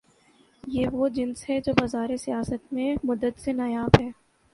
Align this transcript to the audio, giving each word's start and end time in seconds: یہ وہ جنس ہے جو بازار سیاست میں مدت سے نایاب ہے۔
یہ 0.67 0.87
وہ 0.91 1.07
جنس 1.09 1.49
ہے 1.49 1.59
جو 1.61 1.73
بازار 1.73 2.17
سیاست 2.17 2.73
میں 2.73 2.95
مدت 3.03 3.41
سے 3.41 3.53
نایاب 3.53 4.01
ہے۔ 4.01 4.09